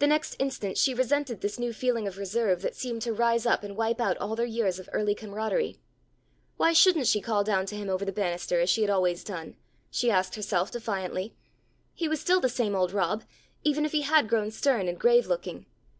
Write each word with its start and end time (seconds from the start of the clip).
The 0.00 0.08
next 0.08 0.34
instant 0.40 0.76
she 0.76 0.92
resented 0.92 1.40
this 1.40 1.56
new 1.56 1.72
feeling 1.72 2.08
of 2.08 2.18
reserve 2.18 2.62
that 2.62 2.74
seemed 2.74 3.00
to 3.02 3.12
rise 3.12 3.46
up 3.46 3.62
and 3.62 3.76
wipe 3.76 4.00
out 4.00 4.16
all 4.16 4.34
their 4.34 4.44
years 4.44 4.80
of 4.80 4.88
early 4.92 5.14
comradery. 5.14 5.78
Why 6.56 6.72
shouldn't 6.72 7.06
she 7.06 7.20
call 7.20 7.44
down 7.44 7.64
to 7.66 7.76
him 7.76 7.88
over 7.88 8.04
the 8.04 8.10
banister 8.10 8.58
as 8.60 8.68
she 8.70 8.80
had 8.80 8.90
always 8.90 9.22
done? 9.22 9.56
she 9.88 10.10
asked 10.10 10.34
herself 10.34 10.72
defiantly. 10.72 11.36
He 11.94 12.08
was 12.08 12.20
still 12.20 12.40
the 12.40 12.48
same 12.48 12.74
old 12.74 12.90
Rob, 12.90 13.22
even 13.62 13.84
if 13.86 13.92
he 13.92 14.02
had 14.02 14.28
grown 14.28 14.50
stern 14.50 14.88
and 14.88 14.98
grave 14.98 15.28
looking. 15.28 15.66